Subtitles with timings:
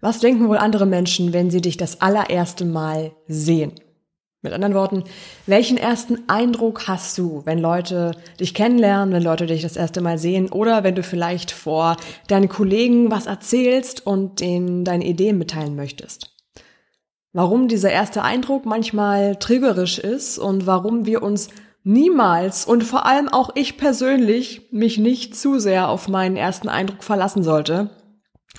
[0.00, 3.72] Was denken wohl andere Menschen, wenn sie dich das allererste Mal sehen?
[4.42, 5.04] Mit anderen Worten,
[5.46, 10.18] welchen ersten Eindruck hast du, wenn Leute dich kennenlernen, wenn Leute dich das erste Mal
[10.18, 11.96] sehen oder wenn du vielleicht vor
[12.28, 16.36] deinen Kollegen was erzählst und denen deine Ideen mitteilen möchtest?
[17.32, 21.48] Warum dieser erste Eindruck manchmal trügerisch ist und warum wir uns
[21.84, 27.02] niemals und vor allem auch ich persönlich mich nicht zu sehr auf meinen ersten Eindruck
[27.02, 27.90] verlassen sollte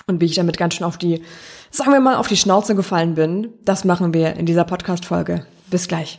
[0.06, 1.22] und wie ich damit ganz schön auf die,
[1.70, 5.46] sagen wir mal, auf die Schnauze gefallen bin, das machen wir in dieser Podcast-Folge.
[5.70, 6.18] Bis gleich.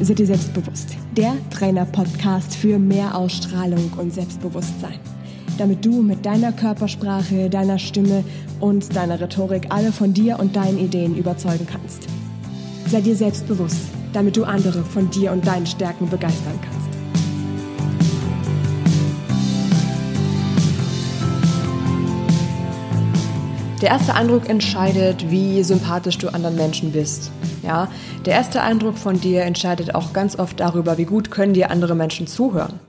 [0.00, 0.96] Seid ihr selbstbewusst?
[1.16, 4.98] Der Trainer-Podcast für mehr Ausstrahlung und Selbstbewusstsein.
[5.56, 8.24] Damit du mit deiner Körpersprache, deiner Stimme
[8.60, 12.08] und deiner Rhetorik alle von dir und deinen Ideen überzeugen kannst.
[12.88, 13.80] Sei dir selbstbewusst,
[14.12, 16.93] damit du andere von dir und deinen Stärken begeistern kannst.
[23.84, 27.30] Der erste Eindruck entscheidet, wie sympathisch du anderen Menschen bist.
[27.62, 27.88] Ja,
[28.24, 31.94] der erste Eindruck von dir entscheidet auch ganz oft darüber, wie gut können dir andere
[31.94, 32.80] Menschen zuhören.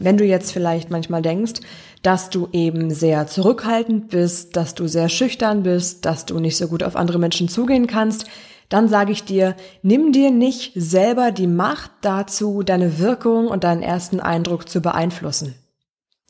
[0.00, 1.60] Wenn du jetzt vielleicht manchmal denkst,
[2.02, 6.66] dass du eben sehr zurückhaltend bist, dass du sehr schüchtern bist, dass du nicht so
[6.66, 8.24] gut auf andere Menschen zugehen kannst,
[8.68, 13.82] dann sage ich dir, nimm dir nicht selber die Macht dazu, deine Wirkung und deinen
[13.82, 15.54] ersten Eindruck zu beeinflussen.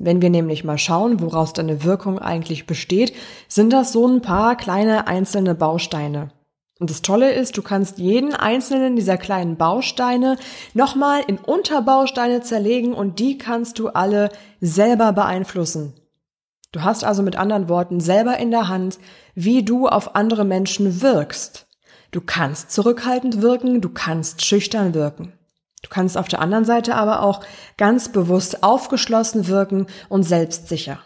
[0.05, 3.14] Wenn wir nämlich mal schauen, woraus deine Wirkung eigentlich besteht,
[3.47, 6.33] sind das so ein paar kleine einzelne Bausteine.
[6.81, 10.39] Und das Tolle ist, du kannst jeden einzelnen dieser kleinen Bausteine
[10.75, 15.92] nochmal in Unterbausteine zerlegen und die kannst du alle selber beeinflussen.
[16.72, 18.98] Du hast also mit anderen Worten selber in der Hand,
[19.37, 21.69] wie du auf andere Menschen wirkst.
[22.11, 25.33] Du kannst zurückhaltend wirken, du kannst schüchtern wirken.
[25.83, 27.44] Du kannst auf der anderen Seite aber auch
[27.77, 31.00] ganz bewusst aufgeschlossen wirken und selbstsicher.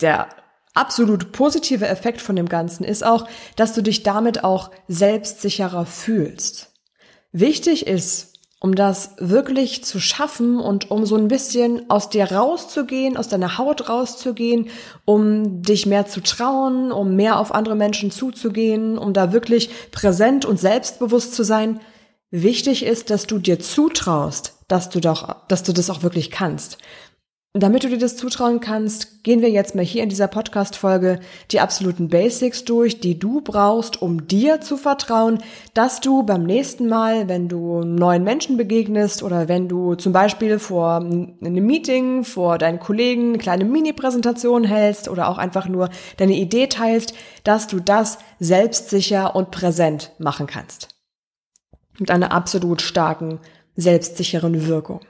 [0.00, 0.28] Der
[0.74, 6.72] absolut positive Effekt von dem Ganzen ist auch, dass du dich damit auch selbstsicherer fühlst.
[7.32, 13.16] Wichtig ist, um das wirklich zu schaffen und um so ein bisschen aus dir rauszugehen,
[13.16, 14.70] aus deiner Haut rauszugehen,
[15.04, 20.44] um dich mehr zu trauen, um mehr auf andere Menschen zuzugehen, um da wirklich präsent
[20.44, 21.80] und selbstbewusst zu sein,
[22.38, 26.76] Wichtig ist, dass du dir zutraust, dass du doch, dass du das auch wirklich kannst.
[27.54, 31.20] Damit du dir das zutrauen kannst, gehen wir jetzt mal hier in dieser Podcast-Folge
[31.50, 35.38] die absoluten Basics durch, die du brauchst, um dir zu vertrauen,
[35.72, 40.58] dass du beim nächsten Mal, wenn du neuen Menschen begegnest oder wenn du zum Beispiel
[40.58, 46.34] vor einem Meeting, vor deinen Kollegen eine kleine Mini-Präsentation hältst oder auch einfach nur deine
[46.34, 47.14] Idee teilst,
[47.44, 50.95] dass du das selbstsicher und präsent machen kannst
[51.98, 53.40] mit einer absolut starken,
[53.76, 55.00] selbstsicheren Wirkung.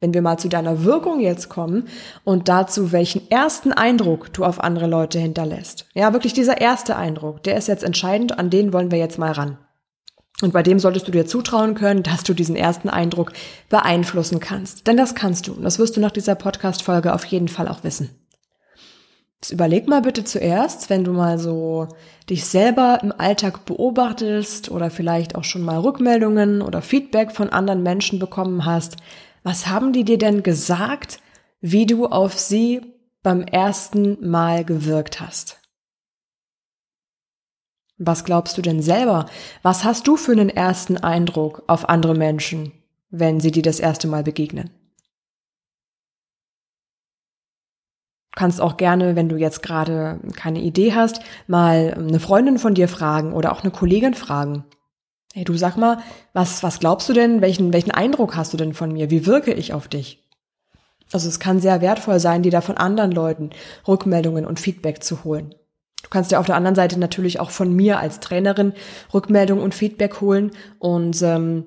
[0.00, 1.88] Wenn wir mal zu deiner Wirkung jetzt kommen
[2.22, 5.86] und dazu, welchen ersten Eindruck du auf andere Leute hinterlässt.
[5.94, 9.32] Ja, wirklich dieser erste Eindruck, der ist jetzt entscheidend, an den wollen wir jetzt mal
[9.32, 9.58] ran.
[10.40, 13.32] Und bei dem solltest du dir zutrauen können, dass du diesen ersten Eindruck
[13.68, 14.86] beeinflussen kannst.
[14.86, 15.54] Denn das kannst du.
[15.54, 18.10] Und das wirst du nach dieser Podcast-Folge auf jeden Fall auch wissen.
[19.40, 21.86] Jetzt überleg mal bitte zuerst, wenn du mal so
[22.28, 27.84] dich selber im Alltag beobachtest oder vielleicht auch schon mal Rückmeldungen oder Feedback von anderen
[27.84, 28.96] Menschen bekommen hast.
[29.44, 31.20] Was haben die dir denn gesagt,
[31.60, 32.80] wie du auf sie
[33.22, 35.60] beim ersten Mal gewirkt hast?
[37.96, 39.26] Was glaubst du denn selber?
[39.62, 42.72] Was hast du für einen ersten Eindruck auf andere Menschen,
[43.10, 44.70] wenn sie dir das erste Mal begegnen?
[48.38, 52.86] Kannst auch gerne, wenn du jetzt gerade keine Idee hast, mal eine Freundin von dir
[52.86, 54.64] fragen oder auch eine Kollegin fragen.
[55.34, 55.98] Hey, du sag mal,
[56.34, 57.40] was, was glaubst du denn?
[57.40, 59.10] Welchen, welchen Eindruck hast du denn von mir?
[59.10, 60.24] Wie wirke ich auf dich?
[61.12, 63.50] Also es kann sehr wertvoll sein, dir da von anderen Leuten
[63.88, 65.56] Rückmeldungen und Feedback zu holen.
[66.04, 68.72] Du kannst dir auf der anderen Seite natürlich auch von mir als Trainerin
[69.12, 71.66] Rückmeldungen und Feedback holen und ähm,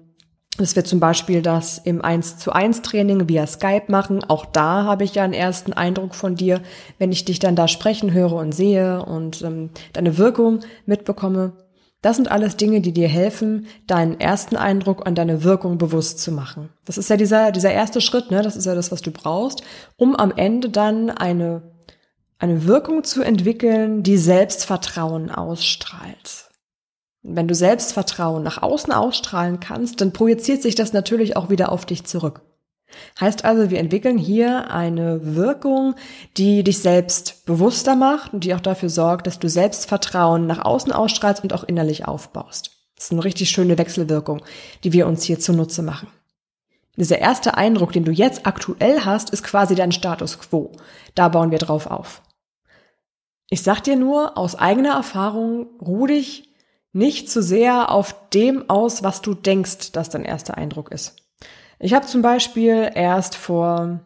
[0.57, 4.23] dass wir zum Beispiel das im 1 zu 1 Training via Skype machen.
[4.23, 6.62] Auch da habe ich ja einen ersten Eindruck von dir,
[7.00, 11.53] wenn ich dich dann da sprechen höre und sehe und ähm, deine Wirkung mitbekomme.
[12.02, 16.31] Das sind alles Dinge, die dir helfen, deinen ersten Eindruck an deine Wirkung bewusst zu
[16.31, 16.70] machen.
[16.85, 18.41] Das ist ja dieser, dieser erste Schritt, ne?
[18.41, 19.61] Das ist ja das, was du brauchst,
[19.97, 21.61] um am Ende dann eine,
[22.40, 26.51] eine Wirkung zu entwickeln, die Selbstvertrauen ausstrahlt.
[27.23, 31.85] Wenn du Selbstvertrauen nach außen ausstrahlen kannst, dann projiziert sich das natürlich auch wieder auf
[31.85, 32.41] dich zurück.
[33.20, 35.96] Heißt also, wir entwickeln hier eine Wirkung,
[36.38, 40.91] die dich selbst bewusster macht und die auch dafür sorgt, dass du Selbstvertrauen nach außen
[40.91, 42.72] ausstrahlst und auch innerlich aufbaust.
[42.96, 44.44] Das ist eine richtig schöne Wechselwirkung,
[44.84, 46.08] die wir uns hier zunutze machen.
[46.97, 50.72] Dieser erste Eindruck, den du jetzt aktuell hast, ist quasi dein Status quo.
[51.16, 52.22] Da bauen wir drauf auf.
[53.50, 56.51] Ich sag dir nur aus eigener Erfahrung, ruh dich
[56.93, 61.16] nicht zu sehr auf dem aus, was du denkst, dass dein erster Eindruck ist.
[61.79, 64.02] Ich habe zum Beispiel erst vor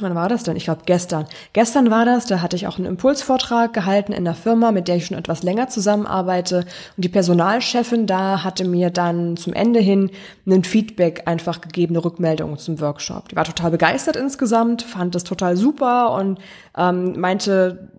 [0.00, 0.56] Wann war das denn?
[0.56, 1.26] Ich glaube gestern.
[1.52, 4.96] Gestern war das, da hatte ich auch einen Impulsvortrag gehalten in der Firma, mit der
[4.96, 6.58] ich schon etwas länger zusammenarbeite.
[6.96, 10.10] Und die Personalchefin da hatte mir dann zum Ende hin
[10.46, 13.28] einen Feedback einfach gegeben, eine Rückmeldung zum Workshop.
[13.28, 16.38] Die war total begeistert insgesamt, fand das total super und
[16.76, 17.90] ähm, meinte,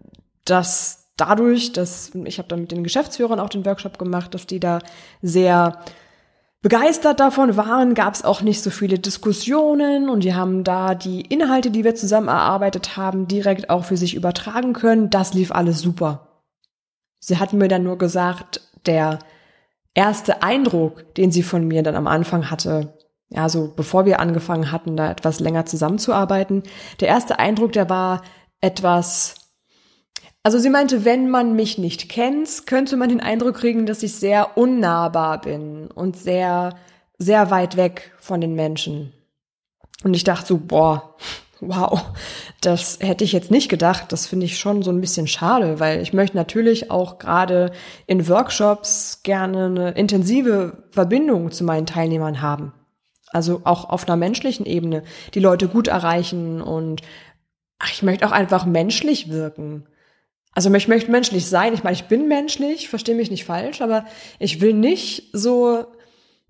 [0.46, 4.60] dass dadurch, dass ich habe dann mit den Geschäftsführern auch den Workshop gemacht, dass die
[4.60, 4.80] da
[5.22, 5.80] sehr
[6.62, 11.22] begeistert davon waren, gab es auch nicht so viele Diskussionen und die haben da die
[11.22, 15.10] Inhalte, die wir zusammen erarbeitet haben, direkt auch für sich übertragen können.
[15.10, 16.44] Das lief alles super.
[17.20, 19.20] Sie hatten mir dann nur gesagt, der
[19.94, 22.94] erste Eindruck, den sie von mir dann am Anfang hatte,
[23.30, 26.64] ja, so bevor wir angefangen hatten, da etwas länger zusammenzuarbeiten,
[27.00, 28.24] der erste Eindruck, der war
[28.60, 29.36] etwas
[30.44, 34.16] also sie meinte, wenn man mich nicht kennt, könnte man den Eindruck kriegen, dass ich
[34.16, 36.76] sehr unnahbar bin und sehr,
[37.18, 39.14] sehr weit weg von den Menschen.
[40.04, 41.16] Und ich dachte so, boah,
[41.60, 42.02] wow,
[42.62, 44.12] das hätte ich jetzt nicht gedacht.
[44.12, 47.72] Das finde ich schon so ein bisschen schade, weil ich möchte natürlich auch gerade
[48.08, 52.74] in Workshops gerne eine intensive Verbindung zu meinen Teilnehmern haben.
[53.32, 55.04] Also auch auf einer menschlichen Ebene
[55.34, 57.02] die Leute gut erreichen und
[57.78, 59.86] ach, ich möchte auch einfach menschlich wirken.
[60.54, 61.74] Also ich möchte menschlich sein.
[61.74, 64.06] Ich meine, ich bin menschlich, verstehe mich nicht falsch, aber
[64.40, 65.86] ich will nicht so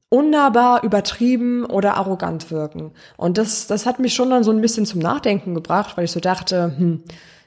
[0.09, 2.91] unnahbar, übertrieben oder arrogant wirken.
[3.17, 6.11] Und das, das hat mich schon dann so ein bisschen zum Nachdenken gebracht, weil ich
[6.11, 7.03] so dachte, hm,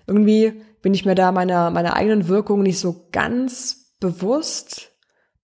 [0.06, 4.91] irgendwie bin ich mir da meiner, meiner eigenen Wirkung nicht so ganz bewusst.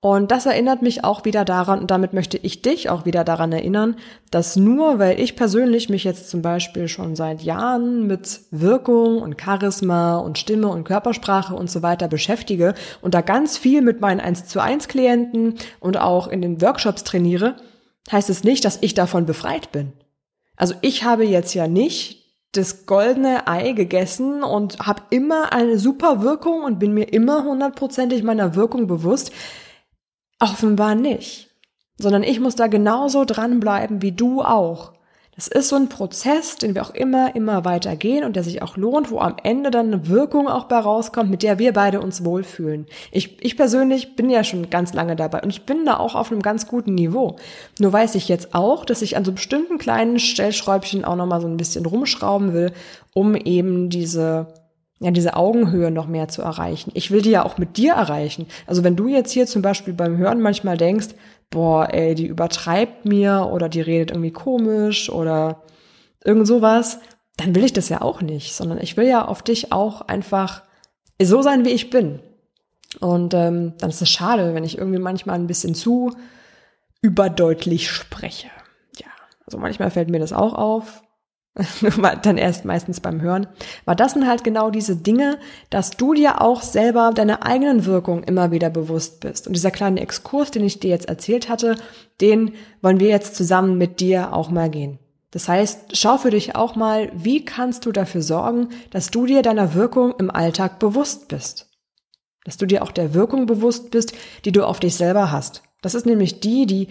[0.00, 3.50] Und das erinnert mich auch wieder daran, und damit möchte ich dich auch wieder daran
[3.50, 3.96] erinnern,
[4.30, 9.40] dass nur weil ich persönlich mich jetzt zum Beispiel schon seit Jahren mit Wirkung und
[9.40, 14.20] Charisma und Stimme und Körpersprache und so weiter beschäftige und da ganz viel mit meinen
[14.20, 17.56] 1 zu 1 Klienten und auch in den Workshops trainiere,
[18.12, 19.92] heißt es nicht, dass ich davon befreit bin.
[20.56, 22.18] Also ich habe jetzt ja nicht
[22.52, 28.22] das goldene Ei gegessen und habe immer eine super Wirkung und bin mir immer hundertprozentig
[28.22, 29.32] meiner Wirkung bewusst.
[30.38, 31.50] Offenbar nicht.
[31.98, 34.92] Sondern ich muss da genauso dranbleiben wie du auch.
[35.38, 38.60] Das ist so ein Prozess, den wir auch immer, immer weiter gehen und der sich
[38.60, 42.00] auch lohnt, wo am Ende dann eine Wirkung auch bei rauskommt, mit der wir beide
[42.00, 42.86] uns wohlfühlen.
[43.12, 46.32] Ich, ich persönlich bin ja schon ganz lange dabei und ich bin da auch auf
[46.32, 47.36] einem ganz guten Niveau.
[47.78, 51.46] Nur weiß ich jetzt auch, dass ich an so bestimmten kleinen Stellschräubchen auch nochmal so
[51.46, 52.72] ein bisschen rumschrauben will,
[53.14, 54.48] um eben diese
[55.00, 56.90] ja, diese Augenhöhe noch mehr zu erreichen.
[56.94, 58.46] Ich will die ja auch mit dir erreichen.
[58.66, 61.08] Also wenn du jetzt hier zum Beispiel beim Hören manchmal denkst,
[61.50, 65.62] boah, ey, die übertreibt mir oder die redet irgendwie komisch oder
[66.24, 66.98] irgend sowas,
[67.36, 70.64] dann will ich das ja auch nicht, sondern ich will ja auf dich auch einfach
[71.22, 72.20] so sein, wie ich bin.
[73.00, 76.16] Und ähm, dann ist es schade, wenn ich irgendwie manchmal ein bisschen zu
[77.00, 78.48] überdeutlich spreche.
[78.98, 79.06] Ja,
[79.46, 81.02] also manchmal fällt mir das auch auf
[82.22, 83.46] dann erst meistens beim Hören,
[83.84, 85.38] war das sind halt genau diese Dinge,
[85.70, 89.46] dass du dir auch selber deiner eigenen Wirkung immer wieder bewusst bist.
[89.46, 91.76] Und dieser kleine Exkurs, den ich dir jetzt erzählt hatte,
[92.20, 94.98] den wollen wir jetzt zusammen mit dir auch mal gehen.
[95.30, 99.42] Das heißt, schau für dich auch mal, wie kannst du dafür sorgen, dass du dir
[99.42, 101.68] deiner Wirkung im Alltag bewusst bist.
[102.44, 105.62] Dass du dir auch der Wirkung bewusst bist, die du auf dich selber hast.
[105.82, 106.88] Das ist nämlich die, die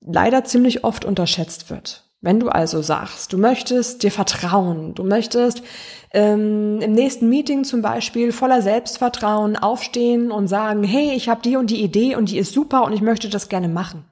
[0.00, 2.07] leider ziemlich oft unterschätzt wird.
[2.20, 5.62] Wenn du also sagst, du möchtest dir vertrauen, du möchtest
[6.12, 11.56] ähm, im nächsten Meeting zum Beispiel voller Selbstvertrauen aufstehen und sagen, hey, ich habe die
[11.56, 14.04] und die Idee und die ist super und ich möchte das gerne machen.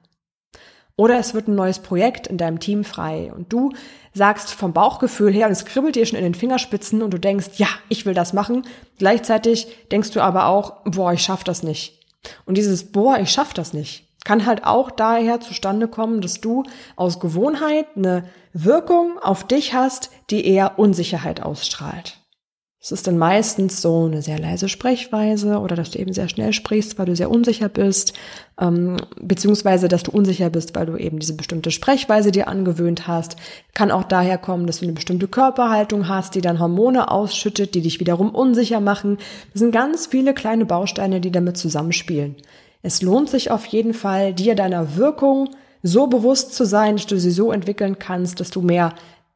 [0.95, 3.71] Oder es wird ein neues Projekt in deinem Team frei und du
[4.13, 7.49] sagst vom Bauchgefühl her und es kribbelt dir schon in den Fingerspitzen und du denkst,
[7.57, 8.65] ja, ich will das machen.
[8.97, 11.99] Gleichzeitig denkst du aber auch, boah, ich schaff das nicht.
[12.45, 16.63] Und dieses, boah, ich schaff das nicht, kann halt auch daher zustande kommen, dass du
[16.95, 22.19] aus Gewohnheit eine Wirkung auf dich hast, die eher Unsicherheit ausstrahlt.
[22.79, 26.53] Es ist dann meistens so eine sehr leise Sprechweise oder dass du eben sehr schnell
[26.53, 28.13] sprichst, weil du sehr unsicher bist,
[28.61, 33.35] ähm, beziehungsweise dass du unsicher bist, weil du eben diese bestimmte Sprechweise dir angewöhnt hast.
[33.73, 37.81] Kann auch daher kommen, dass du eine bestimmte Körperhaltung hast, die dann Hormone ausschüttet, die
[37.81, 39.17] dich wiederum unsicher machen.
[39.51, 42.37] Das sind ganz viele kleine Bausteine, die damit zusammenspielen.
[42.87, 45.49] Es lohnt sich auf jeden Fall, dir deiner Wirkung
[45.83, 48.93] so bewusst zu sein, dass du sie so entwickeln kannst, dass du mehr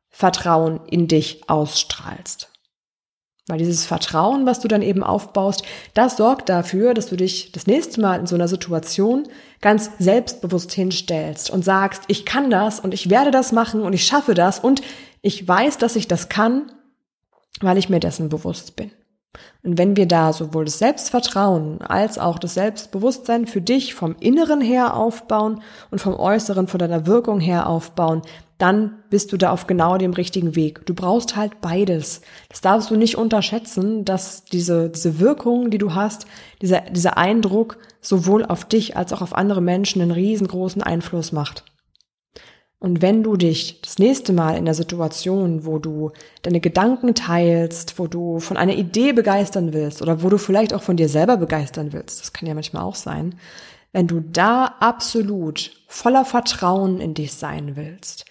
[0.08, 2.50] Vertrauen in dich ausstrahlst.
[3.48, 7.68] Weil dieses Vertrauen, was du dann eben aufbaust, das sorgt dafür, dass du dich das
[7.68, 9.28] nächste Mal in so einer Situation
[9.60, 14.06] ganz selbstbewusst hinstellst und sagst, ich kann das und ich werde das machen und ich
[14.06, 14.82] schaffe das und
[15.22, 16.72] ich weiß, dass ich das kann,
[17.60, 18.92] weil ich mir dessen bewusst bin.
[19.64, 24.60] Und wenn wir da sowohl das Selbstvertrauen als auch das Selbstbewusstsein für dich vom Inneren
[24.60, 25.62] her aufbauen
[25.92, 28.24] und vom Äußeren, von deiner Wirkung her aufbauen,
[28.58, 30.86] dann bist du da auf genau dem richtigen Weg.
[30.86, 32.22] Du brauchst halt beides.
[32.50, 36.28] Das darfst du nicht unterschätzen, dass diese, diese Wirkung, die du hast,
[36.62, 41.64] dieser, dieser Eindruck sowohl auf dich als auch auf andere Menschen einen riesengroßen Einfluss macht.
[42.82, 46.12] Und wenn du dich das nächste Mal in der Situation, wo du
[46.42, 50.82] deine Gedanken teilst, wo du von einer Idee begeistern willst oder wo du vielleicht auch
[50.82, 53.36] von dir selber begeistern willst, das kann ja manchmal auch sein,
[53.92, 58.26] wenn du da absolut voller Vertrauen in dich sein willst,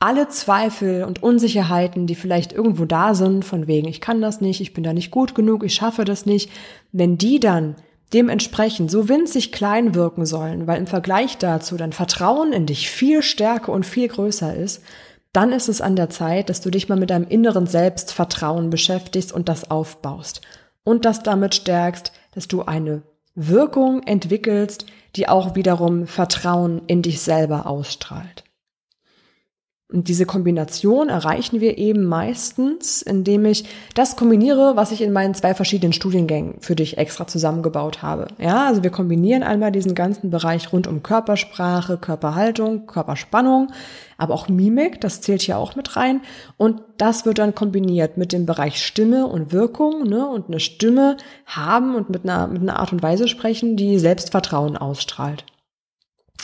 [0.00, 4.60] alle Zweifel und Unsicherheiten, die vielleicht irgendwo da sind, von wegen, ich kann das nicht,
[4.60, 6.50] ich bin da nicht gut genug, ich schaffe das nicht,
[6.92, 7.74] wenn die dann
[8.12, 13.22] dementsprechend so winzig klein wirken sollen, weil im Vergleich dazu dein Vertrauen in dich viel
[13.22, 14.82] stärker und viel größer ist,
[15.32, 19.32] dann ist es an der Zeit, dass du dich mal mit deinem inneren Selbstvertrauen beschäftigst
[19.32, 20.40] und das aufbaust
[20.84, 23.02] und das damit stärkst, dass du eine
[23.34, 24.86] Wirkung entwickelst,
[25.16, 28.44] die auch wiederum Vertrauen in dich selber ausstrahlt.
[29.90, 33.64] Und diese Kombination erreichen wir eben meistens, indem ich
[33.94, 38.28] das kombiniere, was ich in meinen zwei verschiedenen Studiengängen für dich extra zusammengebaut habe.
[38.38, 43.72] Ja, also wir kombinieren einmal diesen ganzen Bereich rund um Körpersprache, Körperhaltung, Körperspannung,
[44.18, 46.20] aber auch Mimik, das zählt hier auch mit rein.
[46.58, 51.16] Und das wird dann kombiniert mit dem Bereich Stimme und Wirkung, ne, und eine Stimme
[51.46, 55.46] haben und mit einer, mit einer Art und Weise sprechen, die Selbstvertrauen ausstrahlt.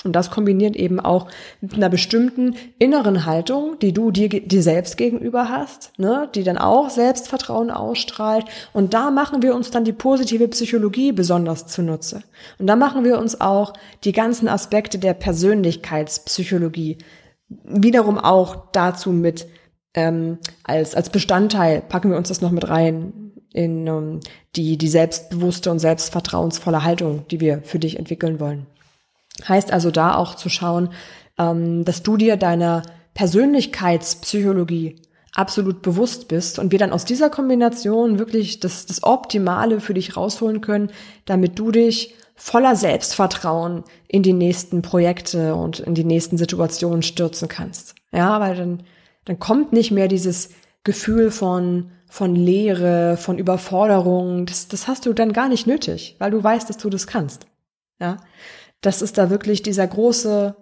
[0.05, 1.29] Und das kombiniert eben auch
[1.61, 6.59] mit einer bestimmten inneren Haltung, die du dir, dir selbst gegenüber hast, ne, die dann
[6.59, 8.45] auch Selbstvertrauen ausstrahlt.
[8.73, 12.23] Und da machen wir uns dann die positive Psychologie besonders zunutze.
[12.59, 13.73] Und da machen wir uns auch
[14.05, 16.99] die ganzen Aspekte der Persönlichkeitspsychologie
[17.49, 19.47] wiederum auch dazu mit
[19.95, 24.21] ähm, als, als Bestandteil, packen wir uns das noch mit rein in um, ähm,
[24.57, 28.67] die, die selbstbewusste und selbstvertrauensvolle Haltung, die wir für dich entwickeln wollen.
[29.47, 30.91] Heißt also da auch zu schauen,
[31.39, 32.83] ähm, dass du dir deiner
[33.15, 34.97] Persönlichkeitspsychologie
[35.35, 40.17] absolut bewusst bist und wir dann aus dieser Kombination wirklich das, das Optimale für dich
[40.17, 40.91] rausholen können,
[41.25, 47.49] damit du dich voller Selbstvertrauen in die nächsten Projekte und in die nächsten Situationen stürzen
[47.49, 47.95] kannst.
[48.13, 48.83] Ja, weil dann,
[49.25, 50.51] dann kommt nicht mehr dieses
[50.85, 54.47] Gefühl von, von Leere, von Überforderung.
[54.47, 57.47] Das, das hast du dann gar nicht nötig, weil du weißt, dass du das kannst.
[58.01, 58.19] Ja,
[58.85, 60.57] das ist da wirklich dieser große,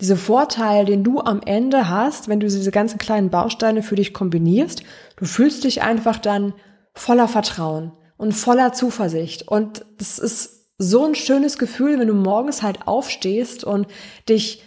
[0.00, 4.12] diese Vorteil, den du am Ende hast, wenn du diese ganzen kleinen Bausteine für dich
[4.12, 4.82] kombinierst.
[5.16, 6.54] Du fühlst dich einfach dann
[6.94, 9.48] voller Vertrauen und voller Zuversicht.
[9.48, 13.86] Und das ist so ein schönes Gefühl, wenn du morgens halt aufstehst und
[14.28, 14.62] dich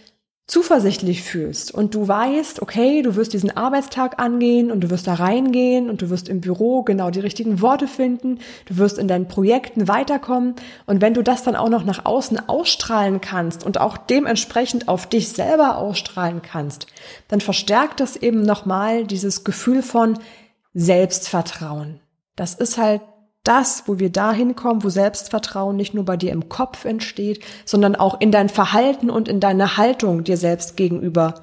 [0.52, 5.14] zuversichtlich fühlst und du weißt, okay, du wirst diesen Arbeitstag angehen und du wirst da
[5.14, 9.30] reingehen und du wirst im Büro genau die richtigen Worte finden, du wirst in deinen
[9.30, 10.56] Projekten weiterkommen
[10.88, 15.08] und wenn du das dann auch noch nach außen ausstrahlen kannst und auch dementsprechend auf
[15.08, 16.88] dich selber ausstrahlen kannst,
[17.30, 20.20] dann verstärkt das eben nochmal dieses Gefühl von
[20.74, 22.02] Selbstvertrauen.
[22.36, 23.02] Das ist halt
[23.44, 27.96] das, wo wir dahin kommen, wo Selbstvertrauen nicht nur bei dir im Kopf entsteht, sondern
[27.96, 31.36] auch in dein Verhalten und in deine Haltung dir selbst gegenüber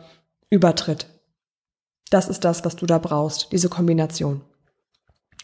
[0.50, 1.06] übertritt.
[2.10, 4.42] Das ist das, was du da brauchst, diese Kombination.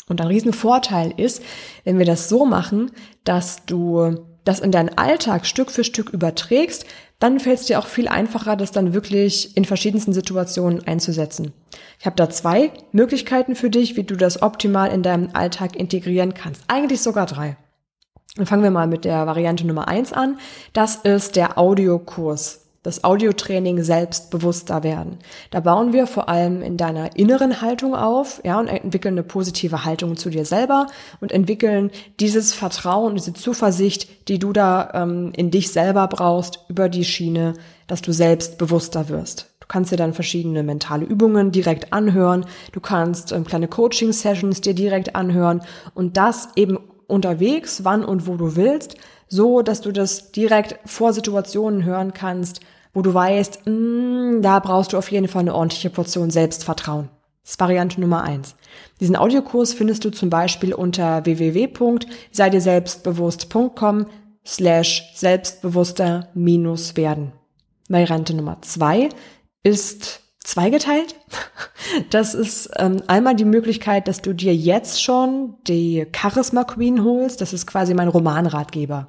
[0.07, 1.43] Und ein Riesenvorteil ist,
[1.85, 2.91] wenn wir das so machen,
[3.25, 6.87] dass du das in deinen Alltag Stück für Stück überträgst,
[7.19, 11.53] dann fällt es dir auch viel einfacher, das dann wirklich in verschiedensten Situationen einzusetzen.
[11.99, 16.35] Ich habe da zwei Möglichkeiten für dich, wie du das optimal in deinem Alltag integrieren
[16.35, 16.65] kannst.
[16.69, 17.57] Eigentlich sogar drei.
[18.37, 20.39] Dann fangen wir mal mit der Variante Nummer eins an.
[20.73, 25.19] Das ist der Audiokurs das Audiotraining selbstbewusster werden.
[25.51, 29.85] Da bauen wir vor allem in deiner inneren Haltung auf, ja, und entwickeln eine positive
[29.85, 30.87] Haltung zu dir selber
[31.21, 36.91] und entwickeln dieses Vertrauen, diese Zuversicht, die du da ähm, in dich selber brauchst, über
[36.91, 37.55] die Schiene,
[37.87, 39.51] dass du selbstbewusster wirst.
[39.61, 42.45] Du kannst dir dann verschiedene mentale Übungen direkt anhören.
[42.73, 45.63] Du kannst ähm, kleine Coaching-Sessions dir direkt anhören
[45.95, 48.97] und das eben unterwegs, wann und wo du willst,
[49.29, 52.61] so dass du das direkt vor Situationen hören kannst,
[52.95, 57.11] wo du weißt, mh, mm, da brauchst du auf jeden Fall eine ordentliche Portion Selbstvertrauen.
[57.43, 58.57] Das ist Variante Nummer eins.
[59.01, 64.07] Diesen Audiokurs findest du zum Beispiel unter www.seidirselbstbewusst.com
[64.47, 67.33] slash selbstbewusster minus werden.
[67.89, 69.09] Variante Nummer zwei
[69.63, 71.17] ist zweigeteilt.
[72.11, 77.43] Das ist ähm, einmal die Möglichkeit, dass du dir jetzt schon die Charisma Queen holst.
[77.43, 79.09] Das ist quasi mein Romanratgeber.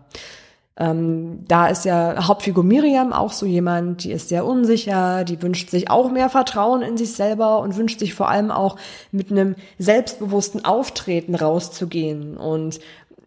[0.78, 5.70] Ähm, da ist ja Hauptfigur Miriam auch so jemand, die ist sehr unsicher, die wünscht
[5.70, 8.76] sich auch mehr Vertrauen in sich selber und wünscht sich vor allem auch
[9.12, 12.80] mit einem selbstbewussten Auftreten rauszugehen und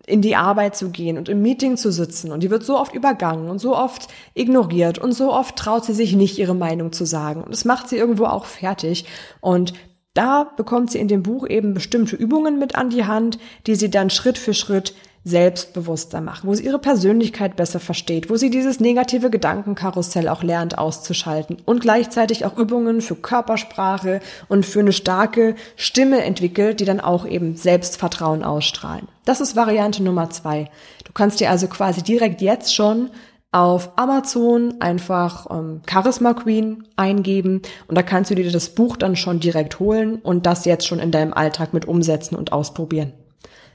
[0.07, 2.33] in die Arbeit zu gehen und im Meeting zu sitzen.
[2.33, 5.95] Und die wird so oft übergangen und so oft ignoriert und so oft traut sie
[5.95, 7.43] sich nicht, ihre Meinung zu sagen.
[7.43, 9.05] Und das macht sie irgendwo auch fertig.
[9.41, 9.75] Und
[10.15, 13.91] da bekommt sie in dem Buch eben bestimmte Übungen mit an die Hand, die sie
[13.91, 14.95] dann Schritt für Schritt
[15.29, 20.79] selbstbewusster machen, wo sie ihre Persönlichkeit besser versteht, wo sie dieses negative Gedankenkarussell auch lernt
[20.79, 27.01] auszuschalten und gleichzeitig auch Übungen für Körpersprache und für eine starke Stimme entwickelt, die dann
[27.01, 29.09] auch eben Selbstvertrauen ausstrahlen.
[29.25, 30.71] Das ist Variante Nummer zwei.
[31.05, 33.11] Du kannst dir also quasi direkt jetzt schon
[33.51, 39.17] auf Amazon einfach ähm, Charisma Queen eingeben und da kannst du dir das Buch dann
[39.17, 43.13] schon direkt holen und das jetzt schon in deinem Alltag mit umsetzen und ausprobieren.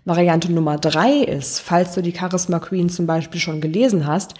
[0.05, 4.33] Variante Nummer drei ist, falls du die Charisma Queen zum Beispiel schon gelesen hast,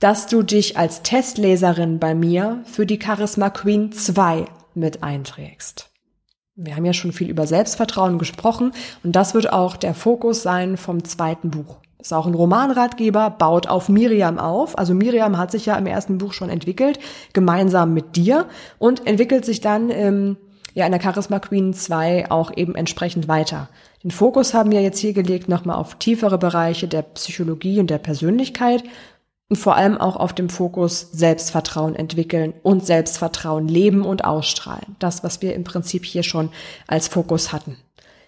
[0.00, 5.90] dass du dich als Testleserin bei mir für die Charisma Queen 2 mit einträgst.
[6.54, 8.72] Wir haben ja schon viel über Selbstvertrauen gesprochen
[9.04, 11.78] und das wird auch der Fokus sein vom zweiten Buch.
[12.00, 14.78] Ist auch ein Romanratgeber, baut auf Miriam auf.
[14.78, 17.00] Also Miriam hat sich ja im ersten Buch schon entwickelt,
[17.32, 18.46] gemeinsam mit dir
[18.78, 20.36] und entwickelt sich dann im
[20.78, 23.68] ja in der Charisma Queen 2 auch eben entsprechend weiter.
[24.04, 27.98] Den Fokus haben wir jetzt hier gelegt nochmal auf tiefere Bereiche der Psychologie und der
[27.98, 28.84] Persönlichkeit
[29.48, 34.96] und vor allem auch auf dem Fokus Selbstvertrauen entwickeln und Selbstvertrauen leben und ausstrahlen.
[34.98, 36.50] Das, was wir im Prinzip hier schon
[36.86, 37.76] als Fokus hatten.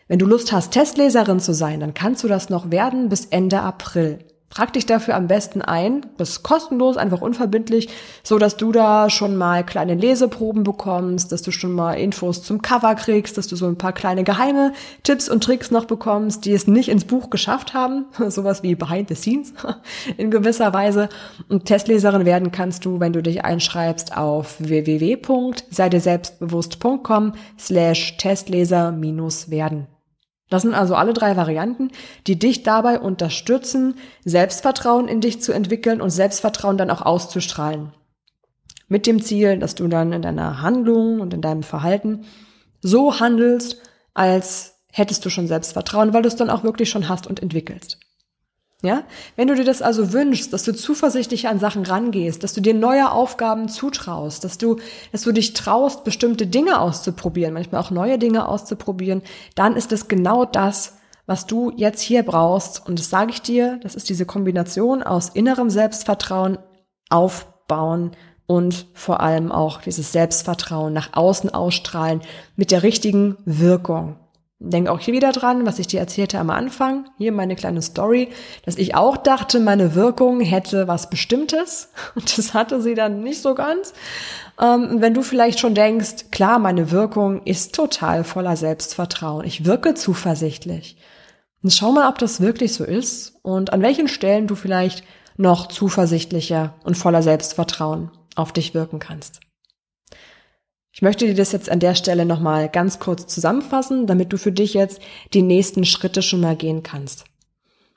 [0.09, 3.61] Wenn du Lust hast, Testleserin zu sein, dann kannst du das noch werden bis Ende
[3.61, 4.19] April.
[4.51, 6.07] Trag dich dafür am besten ein.
[6.17, 7.89] Das ist kostenlos, einfach unverbindlich,
[8.25, 12.61] so dass du da schon mal kleine Leseproben bekommst, dass du schon mal Infos zum
[12.61, 14.73] Cover kriegst, dass du so ein paar kleine geheime
[15.05, 18.07] Tipps und Tricks noch bekommst, die es nicht ins Buch geschafft haben.
[18.29, 19.53] Sowas wie Behind the Scenes
[20.17, 21.09] in gewisser Weise.
[21.49, 29.87] Und Testleserin werden kannst du, wenn du dich einschreibst auf www.seide-selbstbewusst.com slash Testleser minus werden.
[30.51, 31.91] Das sind also alle drei Varianten,
[32.27, 37.93] die dich dabei unterstützen, Selbstvertrauen in dich zu entwickeln und Selbstvertrauen dann auch auszustrahlen.
[38.89, 42.25] Mit dem Ziel, dass du dann in deiner Handlung und in deinem Verhalten
[42.81, 43.81] so handelst,
[44.13, 48.01] als hättest du schon Selbstvertrauen, weil du es dann auch wirklich schon hast und entwickelst.
[48.83, 49.05] Ja?
[49.37, 52.75] Wenn du dir das also wünschst, dass du zuversichtlich an Sachen rangehst, dass du dir
[52.75, 54.79] neue Aufgaben zutraust, dass du,
[55.13, 59.23] dass du dich traust, bestimmte Dinge auszuprobieren, manchmal auch neue Dinge auszuprobieren,
[59.55, 60.95] dann ist es genau das,
[61.27, 62.87] was du jetzt hier brauchst.
[62.87, 66.59] Und das sage ich dir, das ist diese Kombination aus innerem Selbstvertrauen
[67.11, 68.13] aufbauen
[68.47, 72.23] und vor allem auch dieses Selbstvertrauen nach außen ausstrahlen
[72.57, 74.17] mit der richtigen Wirkung.
[74.63, 78.29] Denk auch hier wieder dran, was ich dir erzählte am Anfang, hier meine kleine Story,
[78.67, 83.41] dass ich auch dachte, meine Wirkung hätte was Bestimmtes und das hatte sie dann nicht
[83.41, 83.95] so ganz.
[84.61, 89.95] Ähm, wenn du vielleicht schon denkst, klar, meine Wirkung ist total voller Selbstvertrauen, ich wirke
[89.95, 90.99] zuversichtlich.
[91.63, 95.05] Und schau mal, ob das wirklich so ist und an welchen Stellen du vielleicht
[95.39, 99.41] noch zuversichtlicher und voller Selbstvertrauen auf dich wirken kannst.
[100.93, 104.53] Ich möchte dir das jetzt an der Stelle nochmal ganz kurz zusammenfassen, damit du für
[104.53, 105.01] dich jetzt
[105.33, 107.25] die nächsten Schritte schon mal gehen kannst.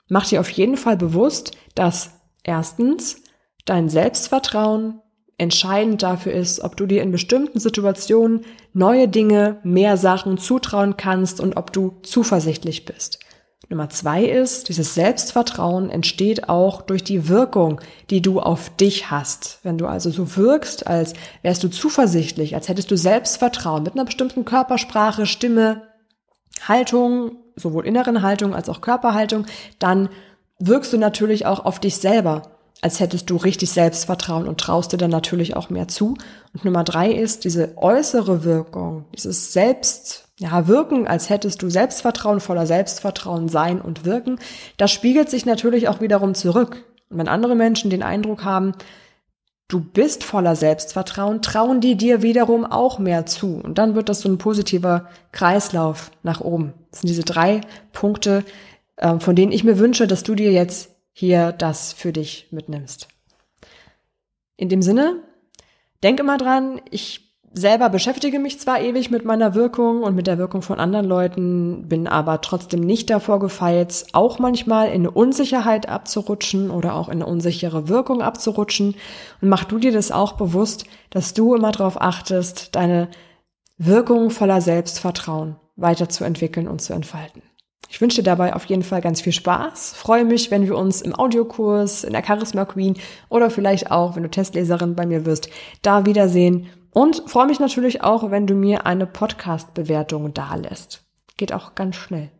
[0.08, 2.10] Mach dir auf jeden Fall bewusst, dass
[2.44, 3.22] erstens
[3.64, 5.00] dein Selbstvertrauen
[5.38, 11.40] entscheidend dafür ist, ob du dir in bestimmten Situationen neue Dinge, mehr Sachen zutrauen kannst
[11.40, 13.18] und ob du zuversichtlich bist.
[13.70, 19.58] Nummer zwei ist, dieses Selbstvertrauen entsteht auch durch die Wirkung, die du auf dich hast.
[19.62, 24.04] Wenn du also so wirkst, als wärst du zuversichtlich, als hättest du Selbstvertrauen mit einer
[24.04, 25.82] bestimmten Körpersprache, Stimme,
[26.66, 29.46] Haltung, sowohl inneren Haltung als auch Körperhaltung,
[29.78, 30.08] dann
[30.58, 32.42] wirkst du natürlich auch auf dich selber,
[32.80, 36.16] als hättest du richtig Selbstvertrauen und traust dir dann natürlich auch mehr zu.
[36.52, 42.40] Und Nummer drei ist diese äußere Wirkung, dieses Selbst ja, wirken, als hättest du Selbstvertrauen,
[42.40, 44.38] voller Selbstvertrauen sein und wirken,
[44.76, 46.84] das spiegelt sich natürlich auch wiederum zurück.
[47.08, 48.72] Und wenn andere Menschen den Eindruck haben,
[49.68, 53.60] du bist voller Selbstvertrauen, trauen die dir wiederum auch mehr zu.
[53.62, 56.74] Und dann wird das so ein positiver Kreislauf nach oben.
[56.90, 57.60] Das sind diese drei
[57.92, 58.44] Punkte,
[58.98, 63.08] ähm, von denen ich mir wünsche, dass du dir jetzt hier das für dich mitnimmst.
[64.56, 65.22] In dem Sinne,
[66.02, 70.38] denk immer dran, ich selber beschäftige mich zwar ewig mit meiner Wirkung und mit der
[70.38, 75.88] Wirkung von anderen Leuten, bin aber trotzdem nicht davor gefeit, auch manchmal in eine Unsicherheit
[75.88, 78.96] abzurutschen oder auch in eine unsichere Wirkung abzurutschen.
[79.40, 83.08] Und mach du dir das auch bewusst, dass du immer darauf achtest, deine
[83.78, 87.42] Wirkung voller Selbstvertrauen weiterzuentwickeln und zu entfalten.
[87.88, 89.92] Ich wünsche dir dabei auf jeden Fall ganz viel Spaß.
[89.94, 92.96] Freue mich, wenn wir uns im Audiokurs, in der Charisma Queen
[93.28, 95.48] oder vielleicht auch, wenn du Testleserin bei mir wirst,
[95.82, 101.02] da wiedersehen und freue mich natürlich auch, wenn du mir eine Podcast-Bewertung dalässt.
[101.36, 102.30] Geht auch ganz schnell.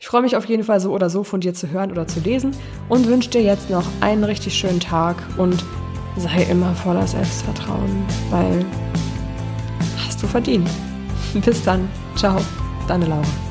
[0.00, 2.20] Ich freue mich auf jeden Fall so oder so von dir zu hören oder zu
[2.20, 2.52] lesen
[2.88, 5.64] und wünsche dir jetzt noch einen richtig schönen Tag und
[6.16, 8.64] sei immer voller Selbstvertrauen, weil
[10.06, 10.68] hast du verdient.
[11.44, 11.88] Bis dann.
[12.16, 12.40] Ciao,
[12.88, 13.43] deine Laura.